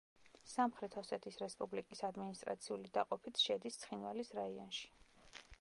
სამხრეთ 0.51 0.95
ოსეთის 1.01 1.37
რესპუბლიკის 1.41 2.01
ადმინისტრაციული 2.09 2.93
დაყოფით 2.97 3.45
შედის 3.47 3.81
ცხინვალის 3.85 4.37
რაიონში. 4.43 4.93